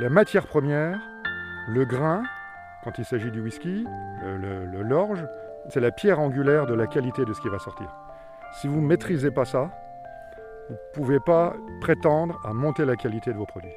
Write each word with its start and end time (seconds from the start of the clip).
La 0.00 0.08
matière 0.08 0.46
première, 0.46 0.98
le 1.68 1.84
grain, 1.84 2.22
quand 2.84 2.96
il 2.96 3.04
s'agit 3.04 3.30
du 3.30 3.42
whisky, 3.42 3.84
le, 4.24 4.80
l'orge, 4.80 5.26
c'est 5.68 5.80
la 5.80 5.90
pierre 5.90 6.20
angulaire 6.20 6.64
de 6.64 6.72
la 6.72 6.86
qualité 6.86 7.26
de 7.26 7.34
ce 7.34 7.40
qui 7.42 7.50
va 7.50 7.58
sortir. 7.58 7.94
Si 8.54 8.66
vous 8.66 8.80
ne 8.80 8.86
maîtrisez 8.86 9.30
pas 9.30 9.44
ça, 9.44 9.70
vous 10.70 10.74
ne 10.74 10.92
pouvez 10.94 11.20
pas 11.20 11.54
prétendre 11.82 12.40
à 12.46 12.54
monter 12.54 12.86
la 12.86 12.96
qualité 12.96 13.30
de 13.30 13.36
vos 13.36 13.44
produits. 13.44 13.74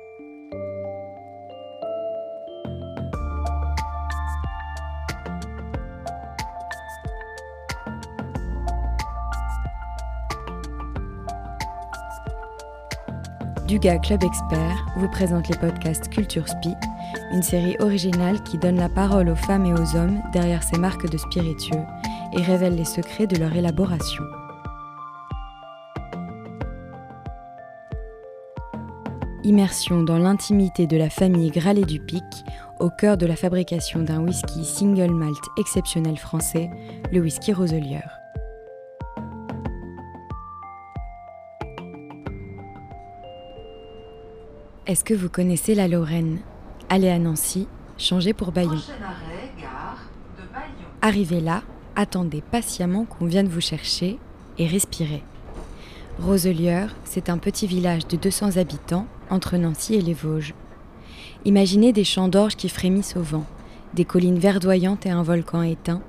Duga 13.73 13.97
Club 13.97 14.23
Expert 14.23 14.85
vous 14.97 15.09
présente 15.09 15.49
les 15.49 15.57
podcasts 15.57 16.07
Culture 16.07 16.47
Spi, 16.47 16.75
une 17.31 17.41
série 17.41 17.75
originale 17.79 18.43
qui 18.43 18.59
donne 18.59 18.75
la 18.75 18.87
parole 18.87 19.29
aux 19.29 19.35
femmes 19.35 19.65
et 19.65 19.73
aux 19.73 19.95
hommes 19.95 20.21
derrière 20.31 20.61
ces 20.61 20.77
marques 20.77 21.09
de 21.09 21.17
spiritueux 21.17 21.81
et 22.33 22.41
révèle 22.43 22.75
les 22.75 22.85
secrets 22.85 23.25
de 23.25 23.35
leur 23.35 23.55
élaboration. 23.55 24.23
Immersion 29.43 30.03
dans 30.03 30.19
l'intimité 30.19 30.85
de 30.85 30.97
la 30.97 31.09
famille 31.09 31.49
Gralet 31.49 31.81
du 31.81 31.99
Pic, 31.99 32.45
au 32.79 32.91
cœur 32.91 33.17
de 33.17 33.25
la 33.25 33.35
fabrication 33.35 34.03
d'un 34.03 34.19
whisky 34.19 34.65
single 34.65 35.15
malt 35.15 35.43
exceptionnel 35.57 36.19
français, 36.19 36.69
le 37.11 37.21
whisky 37.21 37.51
Roselier. 37.51 38.01
Est-ce 44.85 45.05
que 45.05 45.13
vous 45.13 45.29
connaissez 45.29 45.75
la 45.75 45.87
Lorraine? 45.87 46.39
Allez 46.89 47.07
à 47.07 47.17
Nancy, 47.17 47.69
changez 47.97 48.33
pour 48.33 48.51
Bayon. 48.51 48.81
Arrivez 51.01 51.39
là, 51.39 51.63
attendez 51.95 52.41
patiemment 52.41 53.05
qu'on 53.05 53.25
vienne 53.25 53.47
vous 53.47 53.61
chercher 53.61 54.19
et 54.57 54.67
respirez. 54.67 55.23
Roselieur, 56.19 56.89
c'est 57.05 57.29
un 57.29 57.37
petit 57.37 57.65
village 57.65 58.07
de 58.07 58.17
200 58.17 58.57
habitants 58.57 59.07
entre 59.29 59.55
Nancy 59.55 59.95
et 59.95 60.01
les 60.01 60.13
Vosges. 60.13 60.53
Imaginez 61.45 61.93
des 61.93 62.03
champs 62.03 62.27
d'orge 62.27 62.57
qui 62.57 62.67
frémissent 62.67 63.15
au 63.15 63.23
vent, 63.23 63.45
des 63.93 64.03
collines 64.03 64.37
verdoyantes 64.37 65.05
et 65.05 65.11
un 65.11 65.23
volcan 65.23 65.61
éteint, 65.61 66.01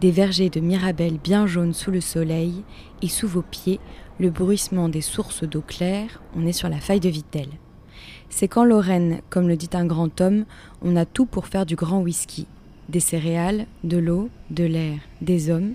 des 0.00 0.10
vergers 0.10 0.50
de 0.50 0.58
mirabelles 0.58 1.18
bien 1.22 1.46
jaunes 1.46 1.74
sous 1.74 1.92
le 1.92 2.00
soleil, 2.00 2.64
et 3.02 3.08
sous 3.08 3.28
vos 3.28 3.42
pieds, 3.42 3.78
le 4.18 4.30
bruissement 4.30 4.88
des 4.88 5.00
sources 5.00 5.44
d'eau 5.44 5.62
claire, 5.64 6.20
on 6.36 6.44
est 6.44 6.52
sur 6.52 6.68
la 6.68 6.80
faille 6.80 6.98
de 6.98 7.08
Vitel 7.08 7.46
c'est 8.30 8.48
qu'en 8.48 8.64
Lorraine, 8.64 9.20
comme 9.30 9.48
le 9.48 9.56
dit 9.56 9.70
un 9.72 9.86
grand 9.86 10.20
homme, 10.20 10.44
on 10.82 10.96
a 10.96 11.04
tout 11.04 11.26
pour 11.26 11.46
faire 11.46 11.66
du 11.66 11.76
grand 11.76 12.00
whisky. 12.00 12.46
Des 12.88 13.00
céréales, 13.00 13.66
de 13.82 13.96
l'eau, 13.96 14.28
de 14.50 14.64
l'air, 14.64 14.98
des 15.20 15.50
hommes, 15.50 15.74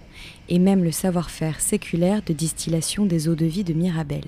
et 0.49 0.59
même 0.59 0.83
le 0.83 0.91
savoir-faire 0.91 1.59
séculaire 1.59 2.21
de 2.25 2.33
distillation 2.33 3.05
des 3.05 3.27
eaux 3.27 3.35
de 3.35 3.45
vie 3.45 3.63
de 3.63 3.73
Mirabel. 3.73 4.23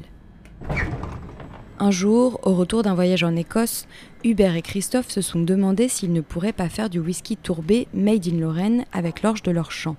Un 1.79 1.91
jour, 1.91 2.39
au 2.43 2.53
retour 2.53 2.83
d'un 2.83 2.93
voyage 2.93 3.23
en 3.23 3.35
Écosse, 3.35 3.87
Hubert 4.23 4.55
et 4.55 4.61
Christophe 4.61 5.09
se 5.09 5.21
sont 5.21 5.41
demandé 5.41 5.87
s'ils 5.87 6.13
ne 6.13 6.21
pourraient 6.21 6.53
pas 6.53 6.69
faire 6.69 6.89
du 6.89 6.99
whisky 6.99 7.35
tourbé 7.35 7.87
made 7.93 8.27
in 8.27 8.39
Lorraine 8.39 8.85
avec 8.93 9.21
l'orge 9.21 9.43
de 9.43 9.51
leur 9.51 9.71
champ. 9.71 9.97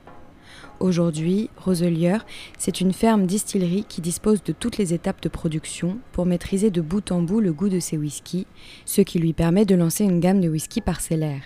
Aujourd'hui, 0.81 1.51
Roselier, 1.57 2.19
c'est 2.59 2.81
une 2.81 2.93
ferme 2.93 3.27
distillerie 3.27 3.85
qui 3.89 4.01
dispose 4.01 4.43
de 4.43 4.53
toutes 4.53 4.77
les 4.77 4.93
étapes 4.93 5.23
de 5.23 5.29
production 5.29 5.99
pour 6.13 6.27
maîtriser 6.27 6.71
de 6.71 6.81
bout 6.81 7.13
en 7.13 7.23
bout 7.23 7.41
le 7.41 7.53
goût 7.53 7.69
de 7.69 7.81
ses 7.81 7.97
whiskies, 7.97 8.47
ce 8.85 9.01
qui 9.01 9.19
lui 9.19 9.33
permet 9.33 9.65
de 9.65 9.75
lancer 9.75 10.05
une 10.05 10.21
gamme 10.21 10.41
de 10.41 10.49
whisky 10.49 10.81
parcellaire. 10.81 11.43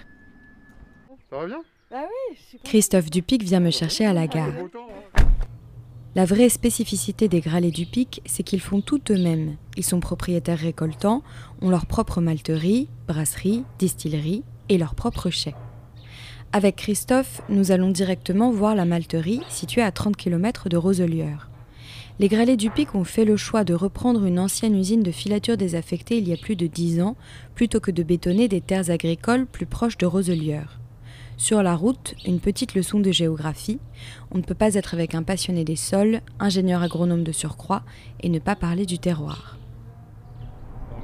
Ça 1.31 1.39
va 1.39 1.47
bien? 1.47 1.61
Bah 1.91 2.05
Christophe 2.65 3.11
Dupic 3.11 3.43
vient 3.43 3.61
me 3.61 3.71
chercher 3.71 4.05
à 4.05 4.13
la 4.13 4.27
gare. 4.27 4.53
La 6.15 6.25
vraie 6.25 6.49
spécificité 6.49 7.29
des 7.29 7.41
Gralets 7.41 7.71
du 7.71 7.87
Pic, 7.87 8.23
c'est 8.27 8.43
qu'ils 8.43 8.61
font 8.61 8.81
tout 8.81 9.01
eux-mêmes. 9.11 9.57
Ils 9.77 9.85
sont 9.85 10.01
propriétaires 10.01 10.59
récoltants, 10.59 11.23
ont 11.63 11.71
leur 11.71 11.87
propre 11.87 12.21
malterie, 12.21 12.89
brasserie, 13.07 13.65
distillerie 13.79 14.43
et 14.69 14.79
leur 14.79 14.95
propre 14.95 15.31
chai. 15.31 15.55
Avec 16.51 16.77
Christophe, 16.77 17.43
nous 17.51 17.73
allons 17.73 17.91
directement 17.91 18.51
voir 18.51 18.75
la 18.75 18.87
malterie 18.87 19.43
située 19.51 19.83
à 19.83 19.93
30 19.93 20.17
km 20.17 20.71
de 20.71 20.79
Roselier. 20.79 21.35
Les 22.19 22.29
Gralets 22.29 22.57
du 22.57 22.71
Pic 22.71 22.95
ont 22.95 23.05
fait 23.05 23.27
le 23.27 23.37
choix 23.37 23.65
de 23.65 23.75
reprendre 23.75 24.25
une 24.25 24.39
ancienne 24.39 24.75
usine 24.75 25.03
de 25.03 25.11
filature 25.11 25.59
désaffectée 25.59 26.17
il 26.17 26.27
y 26.27 26.33
a 26.33 26.39
plus 26.39 26.57
de 26.57 26.67
10 26.67 27.03
ans, 27.03 27.17
plutôt 27.55 27.81
que 27.81 27.91
de 27.91 28.03
bétonner 28.03 28.49
des 28.49 28.63
terres 28.63 28.91
agricoles 28.91 29.45
plus 29.45 29.67
proches 29.67 29.99
de 29.99 30.07
Roselier. 30.07 30.63
Sur 31.37 31.63
la 31.63 31.77
route, 31.77 32.15
une 32.27 32.41
petite 32.41 32.75
leçon 32.75 32.99
de 32.99 33.13
géographie. 33.13 33.79
On 34.31 34.39
ne 34.39 34.43
peut 34.43 34.55
pas 34.55 34.75
être 34.75 34.95
avec 34.95 35.15
un 35.15 35.23
passionné 35.23 35.65
des 35.65 35.77
sols, 35.77 36.23
ingénieur 36.41 36.83
agronome 36.83 37.25
de 37.25 37.33
surcroît, 37.33 37.83
et 38.21 38.31
ne 38.31 38.39
pas 38.39 38.57
parler 38.57 38.87
du 38.87 38.99
terroir. 38.99 39.59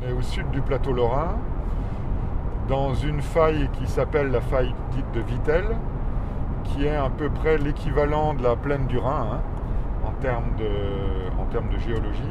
On 0.01 0.09
est 0.09 0.13
au 0.13 0.23
sud 0.23 0.51
du 0.53 0.63
plateau 0.63 0.93
lorrain, 0.93 1.39
dans 2.69 2.95
une 2.95 3.21
faille 3.21 3.69
qui 3.75 3.87
s'appelle 3.87 4.31
la 4.31 4.41
faille 4.41 4.75
dite 4.93 5.11
de 5.13 5.21
Vitel, 5.21 5.65
qui 6.65 6.87
est 6.87 6.97
à 6.97 7.11
peu 7.11 7.29
près 7.29 7.59
l'équivalent 7.59 8.35
de 8.35 8.43
la 8.43 8.57
plaine 8.57 8.87
du 8.87 8.99
Rhin 8.99 9.27
hein, 9.35 9.41
en, 10.07 10.13
termes 10.23 10.53
de, 10.59 11.79
géologie. 11.79 12.23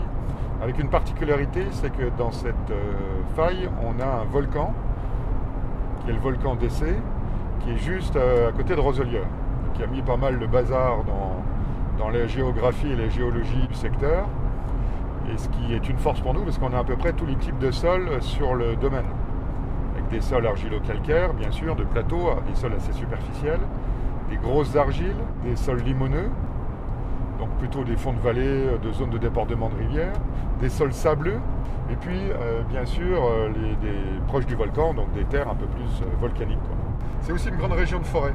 Avec 0.62 0.80
une 0.80 0.90
particularité, 0.90 1.66
c'est 1.72 1.92
que 1.92 2.10
dans 2.18 2.32
cette 2.32 2.72
euh, 2.72 2.94
faille, 3.36 3.70
on 3.84 4.00
a 4.02 4.22
un 4.22 4.26
volcan, 4.26 4.74
qui 6.00 6.10
est 6.10 6.14
le 6.14 6.20
volcan 6.20 6.56
d'Essai, 6.56 6.96
qui 7.60 7.72
est 7.72 7.78
juste 7.78 8.16
euh, 8.16 8.50
à 8.50 8.52
côté 8.52 8.76
de 8.76 8.80
Roselier, 8.80 9.22
qui 9.76 9.84
a 9.84 9.88
mis 9.88 10.02
pas 10.02 10.18
mal 10.18 10.40
de 10.40 10.48
bazar 10.48 11.04
dans, 11.04 12.04
dans 12.04 12.10
la 12.10 12.26
géographie 12.26 12.92
et 12.92 12.96
la 12.96 13.10
géologie 13.10 13.68
du 13.68 13.76
secteur. 13.76 14.26
Et 15.32 15.38
ce 15.38 15.48
qui 15.50 15.74
est 15.74 15.88
une 15.88 15.98
force 15.98 16.22
pour 16.22 16.34
nous, 16.34 16.44
parce 16.44 16.58
qu'on 16.58 16.74
a 16.74 16.80
à 16.80 16.84
peu 16.84 16.96
près 16.96 17.14
tous 17.14 17.26
les 17.26 17.36
types 17.36 17.60
de 17.60 17.72
sols 17.72 18.10
sur 18.22 18.56
le 18.56 18.76
domaine 18.76 19.06
des 20.14 20.22
sols 20.22 20.46
argilo-calcaires, 20.46 21.34
bien 21.34 21.52
sûr, 21.52 21.76
de 21.76 21.84
plateaux, 21.84 22.30
des 22.48 22.56
sols 22.56 22.74
assez 22.74 22.94
superficiels, 22.94 23.60
des 24.30 24.38
grosses 24.38 24.76
argiles, 24.76 25.16
des 25.44 25.56
sols 25.56 25.80
limoneux, 25.80 26.30
donc 27.40 27.50
plutôt 27.58 27.84
des 27.84 27.96
fonds 27.96 28.14
de 28.14 28.20
vallée, 28.20 28.66
de 28.82 28.92
zones 28.92 29.10
de 29.10 29.18
débordement 29.18 29.70
de 29.70 29.76
rivières, 29.76 30.14
des 30.62 30.70
sols 30.70 30.94
sableux, 30.94 31.40
et 31.90 31.96
puis 31.96 32.20
euh, 32.30 32.62
bien 32.70 32.86
sûr 32.86 33.26
euh, 33.26 33.50
les, 33.50 33.76
des, 33.78 33.98
proches 34.28 34.46
du 34.46 34.56
volcan, 34.56 34.94
donc 34.94 35.12
des 35.14 35.26
terres 35.26 35.50
un 35.50 35.56
peu 35.56 35.66
plus 35.66 36.02
euh, 36.02 36.06
volcaniques. 36.22 36.60
C'est 37.22 37.32
aussi 37.32 37.50
une 37.50 37.58
grande 37.58 37.74
région 37.74 37.98
de 37.98 38.06
forêt, 38.06 38.34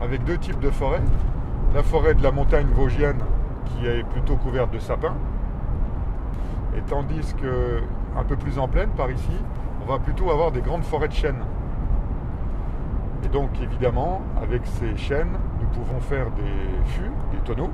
avec 0.00 0.24
deux 0.24 0.38
types 0.38 0.60
de 0.60 0.70
forêts. 0.70 1.02
La 1.74 1.82
forêt 1.82 2.14
de 2.14 2.22
la 2.22 2.30
montagne 2.30 2.68
vosgienne 2.74 3.18
qui 3.66 3.86
est 3.86 4.02
plutôt 4.04 4.36
couverte 4.36 4.72
de 4.72 4.78
sapins, 4.78 5.16
et 6.74 6.80
tandis 6.88 7.34
que 7.34 7.82
un 8.16 8.24
peu 8.24 8.36
plus 8.36 8.58
en 8.58 8.68
plaine 8.68 8.90
par 8.90 9.10
ici, 9.10 9.38
on 9.84 9.92
va 9.92 9.98
plutôt 9.98 10.30
avoir 10.30 10.50
des 10.50 10.60
grandes 10.60 10.84
forêts 10.84 11.08
de 11.08 11.12
chênes. 11.12 11.42
Et 13.24 13.28
donc 13.28 13.50
évidemment, 13.62 14.22
avec 14.42 14.62
ces 14.66 14.96
chênes, 14.96 15.32
nous 15.60 15.66
pouvons 15.68 16.00
faire 16.00 16.26
des 16.32 16.90
fûts, 16.92 17.10
des 17.32 17.38
tonneaux. 17.44 17.70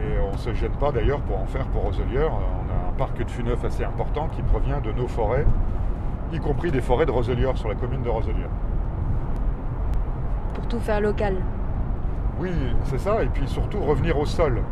Et 0.00 0.20
on 0.20 0.32
ne 0.32 0.38
se 0.38 0.54
gêne 0.54 0.72
pas 0.72 0.92
d'ailleurs 0.92 1.20
pour 1.20 1.38
en 1.38 1.46
faire 1.46 1.66
pour 1.66 1.82
Roselier. 1.82 2.24
On 2.24 2.72
a 2.72 2.90
un 2.90 2.92
parc 2.96 3.22
de 3.22 3.30
fûts 3.30 3.42
neufs 3.42 3.64
assez 3.64 3.84
important 3.84 4.28
qui 4.28 4.42
provient 4.42 4.80
de 4.80 4.92
nos 4.92 5.08
forêts, 5.08 5.46
y 6.32 6.38
compris 6.38 6.70
des 6.70 6.80
forêts 6.80 7.06
de 7.06 7.10
Roselier 7.10 7.50
sur 7.54 7.68
la 7.68 7.74
commune 7.74 8.02
de 8.02 8.08
Roselier. 8.08 8.46
Pour 10.54 10.66
tout 10.68 10.80
faire 10.80 11.00
local. 11.00 11.36
Oui, 12.40 12.50
c'est 12.84 12.98
ça, 12.98 13.22
et 13.22 13.26
puis 13.26 13.48
surtout 13.48 13.80
revenir 13.80 14.16
au 14.18 14.26
sol. 14.26 14.62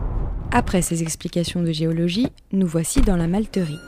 Après 0.53 0.83
ces 0.83 1.03
explications 1.03 1.63
de 1.63 1.73
géologie, 1.73 2.33
nous 2.53 2.67
voici 2.67 3.03
dans 3.03 3.17
la 3.17 3.27
malterie. 3.27 3.81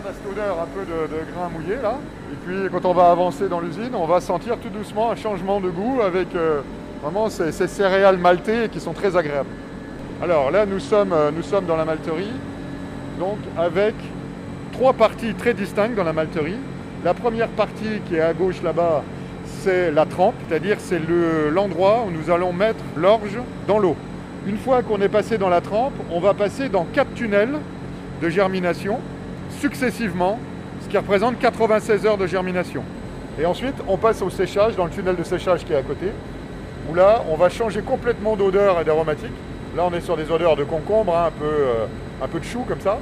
Cette 0.00 0.32
odeur 0.32 0.58
un 0.60 0.66
peu 0.66 0.84
de, 0.84 1.32
grain 1.32 1.48
mouillé 1.48 1.76
là. 1.82 1.98
Et 2.32 2.36
puis 2.46 2.70
quand 2.70 2.88
on 2.88 2.94
va 2.94 3.10
avancer 3.10 3.48
dans 3.48 3.60
l'usine, 3.60 3.90
on 3.94 4.06
va 4.06 4.20
sentir 4.20 4.56
tout 4.58 4.68
doucement 4.68 5.10
un 5.10 5.16
changement 5.16 5.60
de 5.60 5.68
goût 5.68 6.00
avec 6.02 6.34
euh, 6.34 6.60
vraiment 7.02 7.28
ces, 7.28 7.52
céréales 7.52 8.16
maltées 8.16 8.68
qui 8.70 8.80
sont 8.80 8.92
très 8.92 9.16
agréables. 9.16 9.48
Alors 10.22 10.50
là, 10.50 10.66
nous 10.66 10.78
sommes, 10.78 11.12
euh, 11.12 11.30
nous 11.30 11.42
sommes 11.42 11.66
dans 11.66 11.76
la 11.76 11.84
malterie, 11.84 12.32
donc 13.18 13.38
avec 13.58 13.94
trois 14.72 14.92
parties 14.92 15.34
très 15.34 15.52
distinctes 15.52 15.94
dans 15.94 16.04
la 16.04 16.12
malterie. 16.12 16.58
La 17.04 17.14
première 17.14 17.48
partie 17.48 18.00
qui 18.08 18.16
est 18.16 18.20
à 18.20 18.32
gauche 18.32 18.62
là-bas, 18.62 19.02
c'est 19.60 19.90
la 19.90 20.06
trempe, 20.06 20.34
c'est-à-dire 20.48 20.76
c'est 20.78 21.00
l'endroit 21.50 22.04
où 22.06 22.10
nous 22.10 22.32
allons 22.32 22.52
mettre 22.52 22.82
l'orge 22.96 23.38
dans 23.66 23.78
l'eau. 23.78 23.96
Une 24.46 24.56
fois 24.56 24.82
qu'on 24.82 25.00
est 25.00 25.08
passé 25.08 25.38
dans 25.38 25.48
la 25.48 25.60
trempe, 25.60 25.94
on 26.10 26.20
va 26.20 26.34
passer 26.34 26.68
dans 26.68 26.84
quatre 26.84 27.12
tunnels 27.14 27.58
de 28.20 28.28
germination 28.28 28.98
successivement, 29.60 30.38
ce 30.82 30.88
qui 30.88 30.96
représente 30.96 31.38
96 31.38 32.06
heures 32.06 32.18
de 32.18 32.26
germination. 32.26 32.82
Et 33.38 33.46
ensuite, 33.46 33.74
on 33.88 33.96
passe 33.96 34.22
au 34.22 34.30
séchage, 34.30 34.76
dans 34.76 34.84
le 34.84 34.90
tunnel 34.90 35.16
de 35.16 35.22
séchage 35.22 35.64
qui 35.64 35.72
est 35.72 35.76
à 35.76 35.82
côté. 35.82 36.06
où 36.90 36.94
là, 36.94 37.24
on 37.30 37.36
va 37.36 37.48
changer 37.48 37.80
complètement 37.80 38.34
d'odeur 38.34 38.80
et 38.80 38.84
d'aromatique. 38.84 39.32
Là, 39.76 39.84
on 39.86 39.94
est 39.94 40.00
sur 40.00 40.16
des 40.16 40.30
odeurs 40.30 40.56
de 40.56 40.64
concombre, 40.64 41.16
hein, 41.16 41.28
un, 41.28 41.30
peu, 41.30 41.44
euh, 41.44 41.86
un 42.20 42.28
peu 42.28 42.40
de 42.40 42.44
chou 42.44 42.64
comme 42.66 42.80
ça. 42.80 42.98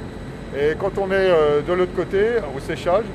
Et 0.57 0.75
quand 0.79 0.97
on 0.97 1.07
est 1.07 1.29
euh, 1.29 1.61
de 1.61 1.73
l'autre 1.73 1.95
côté, 1.95 2.35
au 2.55 2.59
séchage, 2.59 3.05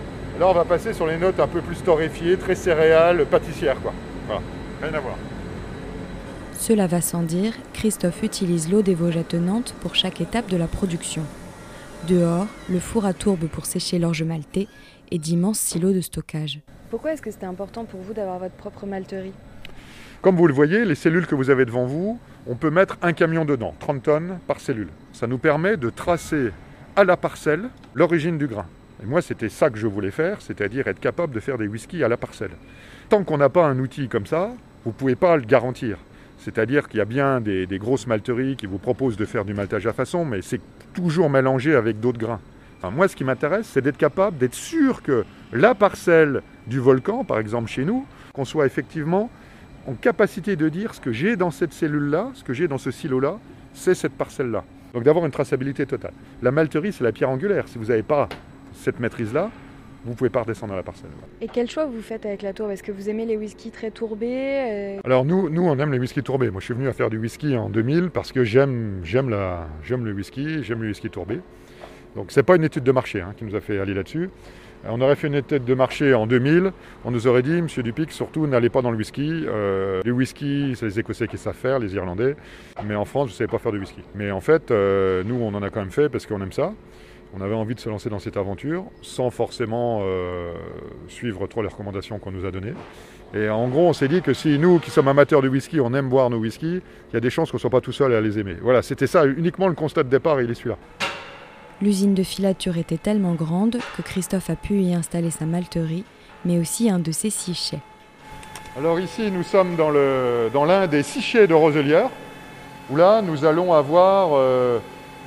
là, 0.40 0.48
on 0.48 0.52
va 0.52 0.64
passer 0.64 0.92
sur 0.92 1.06
les 1.06 1.16
notes 1.16 1.38
un 1.38 1.46
peu 1.46 1.60
plus 1.60 1.82
torréfiées, 1.82 2.36
très 2.36 2.54
céréales, 2.54 3.24
pâtissières, 3.26 3.80
quoi. 3.80 3.92
Voilà, 4.26 4.42
rien 4.82 4.92
à 4.92 5.00
voir. 5.00 5.14
Cela 6.58 6.86
va 6.86 7.00
sans 7.00 7.22
dire, 7.22 7.52
Christophe 7.72 8.22
utilise 8.22 8.70
l'eau 8.70 8.82
des 8.82 8.94
Vosges 8.94 9.18
attenantes 9.18 9.74
pour 9.80 9.94
chaque 9.94 10.20
étape 10.20 10.50
de 10.50 10.56
la 10.56 10.66
production. 10.66 11.22
Dehors, 12.08 12.46
le 12.70 12.78
four 12.78 13.04
à 13.04 13.12
tourbe 13.12 13.48
pour 13.48 13.66
sécher 13.66 13.98
l'orge 13.98 14.22
maltais 14.22 14.68
et 15.10 15.18
d'immenses 15.18 15.58
silos 15.58 15.92
de 15.92 16.00
stockage. 16.00 16.60
Pourquoi 16.88 17.12
est-ce 17.12 17.22
que 17.22 17.32
c'était 17.32 17.46
important 17.46 17.84
pour 17.84 18.00
vous 18.00 18.14
d'avoir 18.14 18.38
votre 18.38 18.54
propre 18.54 18.86
malterie? 18.86 19.32
Comme 20.22 20.36
vous 20.36 20.46
le 20.46 20.54
voyez, 20.54 20.84
les 20.84 20.94
cellules 20.94 21.26
que 21.26 21.34
vous 21.34 21.50
avez 21.50 21.64
devant 21.64 21.84
vous, 21.84 22.20
on 22.46 22.54
peut 22.54 22.70
mettre 22.70 22.96
un 23.02 23.12
camion 23.12 23.44
dedans, 23.44 23.74
30 23.80 24.02
tonnes 24.04 24.38
par 24.46 24.60
cellule. 24.60 24.90
Ça 25.12 25.26
nous 25.26 25.38
permet 25.38 25.76
de 25.76 25.90
tracer 25.90 26.52
à 26.94 27.02
la 27.02 27.16
parcelle 27.16 27.70
l'origine 27.94 28.38
du 28.38 28.46
grain. 28.46 28.66
Et 29.02 29.06
moi, 29.06 29.20
c'était 29.20 29.48
ça 29.48 29.68
que 29.68 29.78
je 29.78 29.88
voulais 29.88 30.12
faire, 30.12 30.40
c'est-à-dire 30.42 30.86
être 30.86 31.00
capable 31.00 31.34
de 31.34 31.40
faire 31.40 31.58
des 31.58 31.66
whiskies 31.66 32.04
à 32.04 32.08
la 32.08 32.16
parcelle. 32.16 32.52
Tant 33.08 33.24
qu'on 33.24 33.38
n'a 33.38 33.48
pas 33.48 33.66
un 33.66 33.80
outil 33.80 34.08
comme 34.08 34.26
ça, 34.26 34.52
vous 34.84 34.90
ne 34.90 34.96
pouvez 34.96 35.16
pas 35.16 35.36
le 35.36 35.44
garantir. 35.44 35.98
C'est-à-dire 36.38 36.88
qu'il 36.88 36.98
y 36.98 37.00
a 37.00 37.06
bien 37.06 37.40
des, 37.40 37.66
des, 37.66 37.78
grosses 37.78 38.06
malteries 38.06 38.56
qui 38.56 38.66
vous 38.66 38.78
proposent 38.78 39.16
de 39.16 39.24
faire 39.24 39.44
du 39.44 39.54
maltage 39.54 39.86
à 39.86 39.92
façon, 39.92 40.24
mais 40.24 40.42
c'est 40.42 40.60
toujours 40.96 41.28
mélangé 41.30 41.74
avec 41.74 42.00
d'autres 42.00 42.18
grains. 42.18 42.40
Moi, 42.90 43.08
ce 43.08 43.16
qui 43.16 43.24
m'intéresse, 43.24 43.68
c'est 43.72 43.82
d'être 43.82 43.96
capable, 43.96 44.38
d'être 44.38 44.54
sûr 44.54 45.02
que 45.02 45.24
la 45.52 45.74
parcelle 45.74 46.42
du 46.66 46.78
volcan, 46.78 47.24
par 47.24 47.38
exemple 47.38 47.68
chez 47.68 47.84
nous, 47.84 48.06
qu'on 48.32 48.44
soit 48.44 48.64
effectivement 48.64 49.28
en 49.86 49.94
capacité 49.94 50.56
de 50.56 50.68
dire 50.68 50.94
ce 50.94 51.00
que 51.00 51.12
j'ai 51.12 51.36
dans 51.36 51.50
cette 51.50 51.72
cellule-là, 51.72 52.30
ce 52.34 52.44
que 52.44 52.52
j'ai 52.52 52.68
dans 52.68 52.78
ce 52.78 52.90
silo-là, 52.90 53.38
c'est 53.74 53.94
cette 53.94 54.12
parcelle-là. 54.12 54.64
Donc 54.94 55.02
d'avoir 55.02 55.26
une 55.26 55.32
traçabilité 55.32 55.84
totale. 55.84 56.12
La 56.42 56.50
malterie, 56.50 56.92
c'est 56.92 57.04
la 57.04 57.12
pierre 57.12 57.30
angulaire. 57.30 57.66
Si 57.66 57.76
vous 57.76 57.86
n'avez 57.86 58.02
pas 58.02 58.28
cette 58.72 59.00
maîtrise-là, 59.00 59.50
vous 60.06 60.12
ne 60.12 60.16
pouvez 60.16 60.30
pas 60.30 60.42
redescendre 60.42 60.72
à 60.72 60.76
la 60.76 60.84
parcelle. 60.84 61.10
Et 61.40 61.48
quel 61.48 61.68
choix 61.68 61.84
vous 61.84 62.00
faites 62.00 62.24
avec 62.24 62.42
la 62.42 62.52
tourbe 62.52 62.70
Est-ce 62.70 62.84
que 62.84 62.92
vous 62.92 63.10
aimez 63.10 63.26
les 63.26 63.36
whiskies 63.36 63.72
très 63.72 63.90
tourbés 63.90 64.98
Alors 65.04 65.24
nous, 65.24 65.50
nous, 65.50 65.62
on 65.62 65.76
aime 65.78 65.92
les 65.92 65.98
whiskies 65.98 66.22
tourbés. 66.22 66.50
Moi, 66.50 66.60
je 66.60 66.66
suis 66.66 66.74
venu 66.74 66.88
à 66.88 66.92
faire 66.92 67.10
du 67.10 67.18
whisky 67.18 67.56
en 67.56 67.68
2000 67.68 68.10
parce 68.10 68.30
que 68.30 68.44
j'aime, 68.44 69.00
j'aime, 69.02 69.28
la, 69.28 69.66
j'aime 69.82 70.04
le 70.04 70.12
whisky, 70.12 70.62
j'aime 70.62 70.80
le 70.82 70.88
whisky 70.88 71.10
tourbé. 71.10 71.40
Donc 72.14 72.26
c'est 72.30 72.44
pas 72.44 72.56
une 72.56 72.64
étude 72.64 72.84
de 72.84 72.92
marché 72.92 73.20
hein, 73.20 73.34
qui 73.36 73.44
nous 73.44 73.54
a 73.56 73.60
fait 73.60 73.78
aller 73.78 73.94
là-dessus. 73.94 74.30
On 74.88 75.00
aurait 75.00 75.16
fait 75.16 75.26
une 75.26 75.34
étude 75.34 75.64
de 75.64 75.74
marché 75.74 76.14
en 76.14 76.26
2000, 76.26 76.70
on 77.04 77.10
nous 77.10 77.26
aurait 77.26 77.42
dit, 77.42 77.60
Monsieur 77.60 77.82
Dupic, 77.82 78.12
surtout 78.12 78.46
n'allez 78.46 78.68
pas 78.68 78.82
dans 78.82 78.92
le 78.92 78.96
whisky. 78.96 79.44
Euh, 79.46 80.00
les 80.04 80.12
whisky, 80.12 80.74
c'est 80.76 80.86
les 80.86 81.00
Écossais 81.00 81.26
qui 81.26 81.38
savent 81.38 81.56
faire, 81.56 81.78
les 81.80 81.94
Irlandais. 81.94 82.36
Mais 82.84 82.94
en 82.94 83.04
France, 83.04 83.28
vous 83.28 83.32
ne 83.32 83.36
savez 83.36 83.50
pas 83.50 83.58
faire 83.58 83.72
de 83.72 83.78
whisky. 83.78 84.02
Mais 84.14 84.30
en 84.30 84.40
fait, 84.40 84.70
euh, 84.70 85.24
nous, 85.24 85.36
on 85.36 85.54
en 85.54 85.62
a 85.62 85.70
quand 85.70 85.80
même 85.80 85.90
fait 85.90 86.08
parce 86.08 86.26
qu'on 86.26 86.40
aime 86.40 86.52
ça. 86.52 86.72
On 87.38 87.42
avait 87.42 87.54
envie 87.54 87.74
de 87.74 87.80
se 87.80 87.90
lancer 87.90 88.08
dans 88.08 88.18
cette 88.18 88.38
aventure 88.38 88.84
sans 89.02 89.28
forcément 89.28 90.00
euh, 90.02 90.54
suivre 91.06 91.46
trop 91.46 91.60
les 91.60 91.68
recommandations 91.68 92.18
qu'on 92.18 92.30
nous 92.30 92.46
a 92.46 92.50
données. 92.50 92.72
Et 93.34 93.50
en 93.50 93.68
gros, 93.68 93.88
on 93.88 93.92
s'est 93.92 94.08
dit 94.08 94.22
que 94.22 94.32
si 94.32 94.58
nous, 94.58 94.78
qui 94.78 94.90
sommes 94.90 95.08
amateurs 95.08 95.42
du 95.42 95.48
whisky, 95.48 95.78
on 95.78 95.92
aime 95.92 96.08
boire 96.08 96.30
nos 96.30 96.38
whisky, 96.38 96.80
il 97.10 97.14
y 97.14 97.16
a 97.16 97.20
des 97.20 97.28
chances 97.28 97.50
qu'on 97.50 97.58
ne 97.58 97.60
soit 97.60 97.68
pas 97.68 97.82
tout 97.82 97.92
seul 97.92 98.14
à 98.14 98.22
les 98.22 98.38
aimer. 98.38 98.56
Voilà, 98.62 98.80
c'était 98.80 99.06
ça 99.06 99.26
uniquement 99.26 99.68
le 99.68 99.74
constat 99.74 100.02
de 100.04 100.08
départ 100.08 100.40
et 100.40 100.44
il 100.44 100.50
est 100.50 100.54
celui-là. 100.54 100.78
L'usine 101.82 102.14
de 102.14 102.22
filature 102.22 102.78
était 102.78 102.96
tellement 102.96 103.34
grande 103.34 103.76
que 103.98 104.00
Christophe 104.00 104.48
a 104.48 104.56
pu 104.56 104.80
y 104.80 104.94
installer 104.94 105.30
sa 105.30 105.44
malterie, 105.44 106.04
mais 106.46 106.58
aussi 106.58 106.88
un 106.88 106.98
de 106.98 107.12
ses 107.12 107.28
six 107.28 107.52
chais. 107.52 107.80
Alors 108.78 108.98
ici, 108.98 109.30
nous 109.30 109.42
sommes 109.42 109.76
dans 109.76 109.90
l'un 109.90 110.48
dans 110.54 110.86
des 110.86 111.02
six 111.02 111.20
chais 111.20 111.46
de 111.46 111.52
Roselière, 111.52 112.08
où 112.90 112.96
là, 112.96 113.20
nous 113.20 113.44
allons 113.44 113.74
avoir 113.74 114.30
euh, 114.32 114.78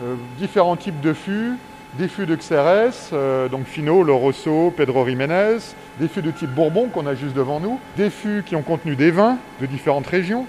euh, 0.01 0.15
différents 0.39 0.75
types 0.75 1.01
de 1.01 1.13
fûts, 1.13 1.53
des 1.97 2.07
fûts 2.07 2.25
de 2.25 2.35
Xérès, 2.35 3.09
euh, 3.13 3.49
donc 3.49 3.65
Fino, 3.65 4.03
Le 4.03 4.13
Rosso, 4.13 4.71
Pedro 4.75 5.07
Jiménez, 5.07 5.57
des 5.99 6.07
fûts 6.07 6.21
de 6.21 6.31
type 6.31 6.51
Bourbon 6.51 6.87
qu'on 6.87 7.07
a 7.07 7.15
juste 7.15 7.35
devant 7.35 7.59
nous, 7.59 7.79
des 7.97 8.09
fûts 8.09 8.43
qui 8.45 8.55
ont 8.55 8.61
contenu 8.61 8.95
des 8.95 9.11
vins 9.11 9.37
de 9.59 9.65
différentes 9.65 10.07
régions, 10.07 10.45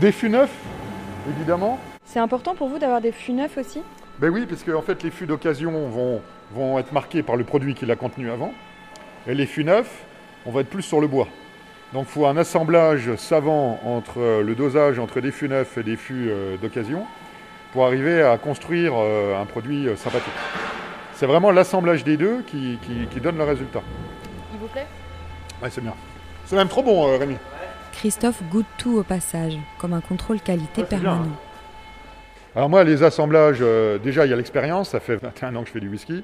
des 0.00 0.12
fûts 0.12 0.28
neufs, 0.28 0.54
évidemment. 1.36 1.78
C'est 2.04 2.18
important 2.18 2.54
pour 2.54 2.68
vous 2.68 2.78
d'avoir 2.78 3.00
des 3.00 3.12
fûts 3.12 3.32
neufs 3.32 3.56
aussi? 3.56 3.82
Ben 4.18 4.30
oui, 4.30 4.46
parce 4.46 4.64
que 4.64 4.72
en 4.72 4.82
fait, 4.82 5.02
les 5.02 5.10
fûts 5.10 5.26
d'occasion 5.26 5.88
vont, 5.88 6.20
vont 6.52 6.78
être 6.78 6.92
marqués 6.92 7.22
par 7.22 7.36
le 7.36 7.44
produit 7.44 7.74
qu'il 7.74 7.90
a 7.90 7.96
contenu 7.96 8.30
avant. 8.30 8.52
Et 9.28 9.34
les 9.34 9.46
fûts 9.46 9.64
neufs, 9.64 10.04
on 10.44 10.50
va 10.50 10.62
être 10.62 10.70
plus 10.70 10.82
sur 10.82 11.00
le 11.00 11.06
bois. 11.06 11.28
Donc 11.92 12.06
il 12.08 12.12
faut 12.12 12.26
un 12.26 12.36
assemblage 12.36 13.14
savant 13.16 13.78
entre 13.84 14.42
le 14.42 14.54
dosage 14.54 14.98
entre 14.98 15.20
des 15.20 15.30
fûts 15.30 15.48
neufs 15.48 15.78
et 15.78 15.82
des 15.82 15.96
fûts 15.96 16.30
d'occasion 16.60 17.06
pour 17.72 17.86
arriver 17.86 18.22
à 18.22 18.38
construire 18.38 18.94
un 18.94 19.44
produit 19.44 19.88
sympathique. 19.96 20.32
C'est 21.14 21.26
vraiment 21.26 21.50
l'assemblage 21.50 22.04
des 22.04 22.16
deux 22.16 22.42
qui, 22.42 22.78
qui, 22.82 23.06
qui, 23.10 23.20
donne 23.20 23.36
le 23.36 23.44
résultat. 23.44 23.82
Il 24.52 24.58
vous 24.60 24.68
plaît? 24.68 24.86
Oui, 25.62 25.68
c'est 25.70 25.80
bien. 25.80 25.94
C'est 26.46 26.56
même 26.56 26.68
trop 26.68 26.82
bon, 26.82 27.18
Rémi. 27.18 27.36
Christophe 27.92 28.42
goûte 28.44 28.66
tout 28.78 28.96
au 28.96 29.02
passage, 29.02 29.58
comme 29.78 29.92
un 29.92 30.00
contrôle 30.00 30.40
qualité 30.40 30.82
ouais, 30.82 30.86
permanent. 30.86 31.22
Bien. 31.22 31.32
Alors 32.54 32.68
moi, 32.68 32.84
les 32.84 33.02
assemblages, 33.02 33.58
euh, 33.60 33.98
déjà, 33.98 34.24
il 34.24 34.30
y 34.30 34.32
a 34.32 34.36
l'expérience, 34.36 34.90
ça 34.90 35.00
fait 35.00 35.16
21 35.22 35.56
ans 35.56 35.62
que 35.62 35.68
je 35.68 35.72
fais 35.72 35.80
du 35.80 35.88
whisky. 35.88 36.22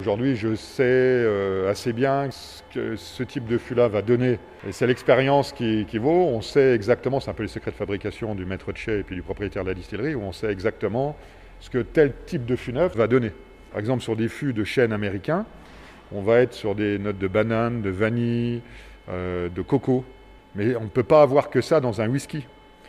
Aujourd'hui, 0.00 0.34
je 0.34 0.56
sais 0.56 0.82
euh, 0.82 1.70
assez 1.70 1.92
bien 1.92 2.28
ce 2.32 2.62
que 2.74 2.96
ce 2.96 3.22
type 3.22 3.46
de 3.46 3.58
fût-là 3.58 3.86
va 3.86 4.02
donner. 4.02 4.40
Et 4.66 4.72
c'est 4.72 4.88
l'expérience 4.88 5.52
qui, 5.52 5.86
vaut. 5.98 6.26
On 6.26 6.40
sait 6.40 6.74
exactement, 6.74 7.20
c'est 7.20 7.30
un 7.30 7.34
peu 7.34 7.44
les 7.44 7.48
secrets 7.48 7.70
de 7.70 7.76
fabrication 7.76 8.34
du 8.34 8.44
maître 8.44 8.72
de 8.72 8.76
chez 8.76 8.98
et 8.98 9.02
puis 9.04 9.14
du 9.14 9.22
propriétaire 9.22 9.62
de 9.62 9.68
la 9.68 9.74
distillerie, 9.74 10.16
où 10.16 10.22
on 10.22 10.32
sait 10.32 10.50
exactement 10.50 11.16
ce 11.60 11.70
que 11.70 11.78
tel 11.78 12.12
type 12.26 12.44
de 12.44 12.56
fût 12.56 12.72
neuf 12.72 12.96
va 12.96 13.06
donner. 13.06 13.30
Par 13.70 13.78
exemple, 13.78 14.02
sur 14.02 14.16
des 14.16 14.26
fûts 14.26 14.52
de 14.52 14.64
chêne 14.64 14.92
américains, 14.92 15.46
on 16.10 16.22
va 16.22 16.40
être 16.40 16.54
sur 16.54 16.74
des 16.74 16.98
notes 16.98 17.18
de 17.18 17.28
banane, 17.28 17.80
de 17.80 17.90
vanille, 17.90 18.62
euh, 19.08 19.48
de 19.48 19.62
coco. 19.62 20.04
Mais 20.56 20.74
on 20.74 20.84
ne 20.84 20.88
peut 20.88 21.04
pas 21.04 21.22
avoir 21.22 21.50
que 21.50 21.60
ça 21.60 21.78
dans 21.78 22.00
un 22.00 22.08
whisky. 22.08 22.44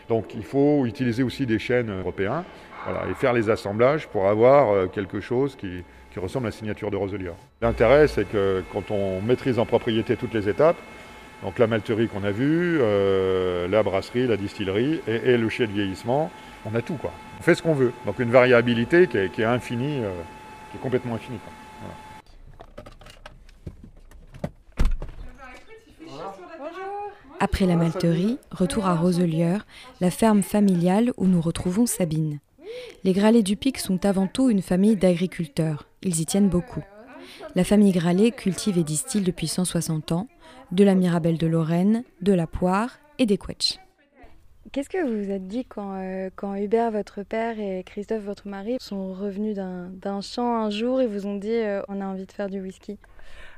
Donc 0.09 0.33
il 0.33 0.43
faut 0.43 0.87
utiliser 0.87 1.21
aussi 1.21 1.45
des 1.45 1.59
chênes 1.59 1.91
européens 1.99 2.45
voilà, 2.83 3.07
et 3.09 3.13
faire 3.13 3.33
les 3.33 3.49
assemblages 3.51 4.07
pour 4.07 4.27
avoir 4.27 4.71
euh, 4.71 4.87
quelque 4.87 5.19
chose 5.19 5.55
qui, 5.55 5.83
qui, 6.15 6.19
ressemble 6.19 6.45
à 6.45 6.49
la 6.49 6.55
signature 6.55 6.91
de 6.91 6.95
Roselier. 6.95 7.31
L'intérêt, 7.61 8.07
c'est 8.07 8.25
que 8.25 8.63
quand 8.71 8.89
on 8.89 9.21
maîtrise 9.21 9.59
en 9.59 9.65
propriété 9.65 10.15
toutes 10.15 10.33
les 10.33 10.47
étapes, 10.47 10.77
donc 11.43 11.59
la 11.59 11.67
malterie 11.67 12.07
qu'on 12.07 12.23
a 12.23 12.31
vue, 12.31 12.79
euh, 12.81 13.67
la 13.67 13.83
brasserie, 13.83 14.25
la 14.25 14.37
distillerie 14.37 15.01
et, 15.07 15.37
le 15.37 15.49
chai 15.49 15.67
de 15.67 15.73
vieillissement, 15.73 16.31
on 16.65 16.73
a 16.73 16.81
tout 16.81 16.95
quoi. 16.95 17.11
On 17.39 17.43
fait 17.43 17.53
ce 17.53 17.61
qu'on 17.61 17.73
veut. 17.73 17.91
Donc 18.05 18.19
une 18.19 18.31
variabilité 18.31 19.07
qui 19.07 19.17
est, 19.17 19.43
infinie, 19.43 20.03
euh, 20.03 20.09
qui 20.71 20.77
est 20.77 20.81
complètement 20.81 21.15
infinie. 21.15 21.39
Après 27.41 27.65
la 27.65 27.75
malterie, 27.75 28.39
retour 28.49 28.87
à 28.87 28.95
Roselieur, 28.95 29.65
la 29.99 30.09
ferme 30.09 30.41
familiale 30.41 31.11
où 31.17 31.27
nous 31.27 31.41
retrouvons 31.41 31.85
Sabine. 31.85 32.39
Les 33.03 33.13
Gralets 33.13 33.43
du 33.43 33.55
Pic 33.55 33.77
sont 33.77 34.05
avant 34.05 34.27
tout 34.27 34.49
une 34.49 34.61
famille 34.61 34.95
d'agriculteurs. 34.95 35.87
Ils 36.01 36.21
y 36.21 36.25
tiennent 36.25 36.49
beaucoup. 36.49 36.83
La 37.55 37.63
famille 37.63 37.91
Gralet 37.91 38.31
cultive 38.31 38.77
et 38.77 38.83
distille 38.83 39.21
depuis 39.21 39.47
160 39.47 40.11
ans 40.11 40.27
de 40.71 40.83
la 40.83 40.95
Mirabelle 40.95 41.37
de 41.37 41.47
Lorraine, 41.47 42.03
de 42.21 42.33
la 42.33 42.47
poire 42.47 42.99
et 43.17 43.25
des 43.25 43.37
quetchs. 43.37 43.79
Qu'est-ce 44.71 44.89
que 44.89 45.03
vous 45.03 45.23
vous 45.23 45.31
êtes 45.31 45.47
dit 45.47 45.63
quand, 45.63 45.93
euh, 45.95 46.29
quand 46.35 46.55
Hubert, 46.55 46.91
votre 46.91 47.23
père, 47.23 47.59
et 47.59 47.83
Christophe, 47.85 48.23
votre 48.23 48.47
mari, 48.47 48.77
sont 48.81 49.13
revenus 49.13 49.55
d'un 49.55 50.21
champ 50.21 50.55
un 50.57 50.69
jour 50.69 51.01
et 51.01 51.07
vous 51.07 51.27
ont 51.27 51.37
dit 51.37 51.49
euh, 51.49 51.81
on 51.87 52.01
a 52.01 52.05
envie 52.05 52.25
de 52.25 52.31
faire 52.31 52.49
du 52.49 52.59
whisky? 52.59 52.97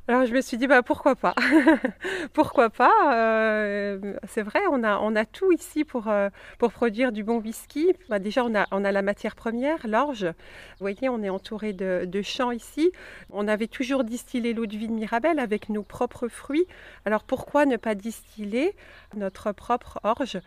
Alors 0.07 0.25
je 0.25 0.33
me 0.33 0.39
suis 0.39 0.57
dit 0.57 0.67
bah 0.67 0.83
pourquoi 0.83 1.15
pas, 1.15 1.35
pourquoi 2.33 2.69
pas? 2.69 3.13
Euh, 3.13 4.15
c'est 4.27 4.41
vrai, 4.41 4.61
on 4.71 4.83
a 4.83 4.97
on 4.99 5.15
a 5.15 5.25
tout 5.25 5.51
ici 5.51 5.83
pour 5.83 6.07
euh, 6.07 6.29
pour 6.59 6.71
produire 6.71 7.11
du 7.11 7.23
bon 7.25 7.39
whisky. 7.41 7.93
Bah, 8.09 8.19
déjà 8.19 8.45
on 8.45 8.55
a 8.55 8.67
on 8.71 8.85
a 8.85 8.91
la 8.93 9.01
matière 9.01 9.35
première, 9.35 9.85
l'orge. 9.85 10.23
Vous 10.23 10.33
voyez, 10.79 11.09
on 11.09 11.21
est 11.23 11.29
entouré 11.29 11.73
de, 11.73 12.05
de 12.05 12.21
champs 12.21 12.51
ici. 12.51 12.91
On 13.31 13.49
avait 13.49 13.67
toujours 13.67 14.05
distillé 14.05 14.53
l'eau 14.53 14.65
de 14.65 14.77
vie 14.77 14.87
de 14.87 14.93
Mirabelle 14.93 15.39
avec 15.39 15.67
nos 15.67 15.83
propres 15.83 16.29
fruits. 16.29 16.67
Alors 17.05 17.23
pourquoi 17.25 17.65
ne 17.65 17.75
pas 17.75 17.95
distiller 17.95 18.75
notre 19.15 19.51
propre 19.51 19.99
orge? 20.03 20.39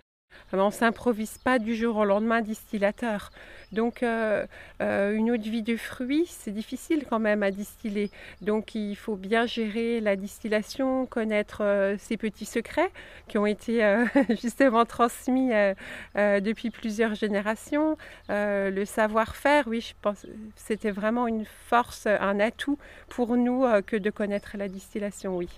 On 0.53 0.67
ne 0.67 0.71
s'improvise 0.71 1.39
pas 1.39 1.59
du 1.59 1.77
jour 1.77 1.97
au 1.97 2.05
lendemain 2.05 2.41
distillateur. 2.41 3.31
Donc 3.73 4.03
euh, 4.03 4.47
euh, 4.83 5.15
une 5.15 5.31
eau 5.31 5.37
de 5.37 5.49
vie 5.49 5.63
de 5.63 5.77
fruits, 5.77 6.27
c'est 6.27 6.51
difficile 6.51 7.05
quand 7.09 7.21
même 7.21 7.43
à 7.43 7.51
distiller. 7.51 8.11
Donc 8.41 8.75
il 8.75 8.97
faut 8.97 9.17
bien 9.17 9.47
gérer 9.47 10.01
la 10.01 10.17
distillation, 10.17 11.07
connaître 11.07 11.63
euh, 11.63 11.97
ces 11.99 12.17
petits 12.17 12.47
secrets 12.47 12.91
qui 13.29 13.39
ont 13.39 13.47
été 13.47 13.85
euh, 13.85 14.05
justement 14.43 14.85
transmis 14.85 15.53
euh, 15.53 15.75
euh, 16.17 16.41
depuis 16.41 16.71
plusieurs 16.71 17.15
générations. 17.15 17.97
le 18.29 18.85
savoir-faire, 18.85 19.65
oui, 19.69 19.81
je 19.81 19.95
pense 20.01 20.27
c'était 20.57 20.91
vraiment 20.91 21.27
une 21.27 21.45
force, 21.69 22.07
un 22.07 22.41
atout 22.41 22.79
pour 23.09 23.37
nous 23.37 23.65
que 23.87 23.97
de 23.97 24.11
connaître 24.11 24.57
la 24.57 24.69
distillation, 24.69 25.37
oui. 25.37 25.49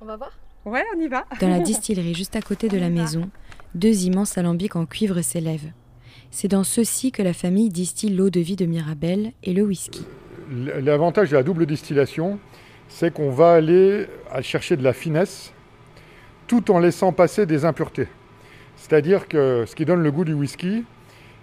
On 0.00 0.04
va 0.04 0.16
voir? 0.16 0.32
Ouais, 0.64 0.84
on 0.96 1.00
y 1.00 1.08
va. 1.08 1.24
Dans 1.40 1.48
la 1.48 1.60
distillerie 1.72 2.14
juste 2.14 2.36
à 2.36 2.42
côté 2.42 2.68
de 2.68 2.78
la 2.78 2.90
maison, 2.90 3.30
deux 3.76 4.06
immenses 4.06 4.38
alambics 4.38 4.74
en 4.74 4.86
cuivre 4.86 5.20
s'élèvent. 5.20 5.70
C'est 6.30 6.48
dans 6.48 6.64
ceux-ci 6.64 7.12
que 7.12 7.22
la 7.22 7.32
famille 7.32 7.68
distille 7.68 8.10
l'eau 8.10 8.30
de 8.30 8.40
vie 8.40 8.56
de 8.56 8.66
Mirabelle 8.66 9.32
et 9.44 9.52
le 9.52 9.62
whisky. 9.62 10.04
L'avantage 10.50 11.30
de 11.30 11.36
la 11.36 11.42
double 11.42 11.66
distillation, 11.66 12.38
c'est 12.88 13.12
qu'on 13.12 13.30
va 13.30 13.52
aller 13.52 14.06
chercher 14.40 14.76
de 14.76 14.82
la 14.82 14.92
finesse 14.92 15.52
tout 16.46 16.70
en 16.70 16.78
laissant 16.78 17.12
passer 17.12 17.44
des 17.44 17.64
impuretés. 17.64 18.08
C'est-à-dire 18.76 19.28
que 19.28 19.64
ce 19.66 19.74
qui 19.74 19.84
donne 19.84 20.02
le 20.02 20.10
goût 20.10 20.24
du 20.24 20.32
whisky, 20.32 20.84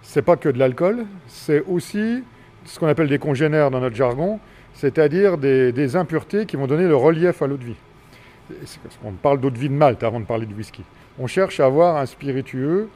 c'est 0.02 0.22
pas 0.22 0.36
que 0.36 0.48
de 0.48 0.58
l'alcool, 0.58 1.06
c'est 1.28 1.62
aussi 1.68 2.22
ce 2.64 2.78
qu'on 2.78 2.86
appelle 2.86 3.08
des 3.08 3.18
congénères 3.18 3.70
dans 3.70 3.80
notre 3.80 3.96
jargon, 3.96 4.40
c'est-à-dire 4.72 5.38
des, 5.38 5.96
impuretés 5.96 6.46
qui 6.46 6.56
vont 6.56 6.66
donner 6.66 6.88
le 6.88 6.96
relief 6.96 7.42
à 7.42 7.46
l'eau 7.46 7.56
de 7.56 7.64
vie. 7.64 7.76
On 9.04 9.12
parle 9.12 9.40
d'eau 9.40 9.50
de 9.50 9.58
vie 9.58 9.68
de 9.68 9.74
Malte 9.74 10.02
avant 10.02 10.20
de 10.20 10.24
parler 10.24 10.46
de 10.46 10.54
whisky. 10.54 10.82
On 11.18 11.28
cherche 11.28 11.60
à 11.60 11.66
avoir 11.66 11.96
un 11.96 12.06
spiritueux 12.06 12.88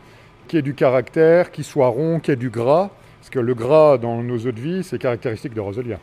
qui 0.48 0.56
ait 0.56 0.62
du 0.62 0.74
caractère, 0.74 1.52
qui 1.52 1.62
soit 1.62 1.86
rond, 1.86 2.18
qui 2.18 2.32
ait 2.32 2.36
du 2.36 2.50
gras, 2.50 2.90
parce 3.20 3.30
que 3.30 3.38
le 3.38 3.54
gras 3.54 3.96
dans 3.96 4.22
nos 4.24 4.38
eaux 4.38 4.52
de 4.52 4.60
vie, 4.60 4.82
c'est 4.82 4.98
caractéristique 4.98 5.54
de 5.54 5.60
Roselier. 5.60 5.98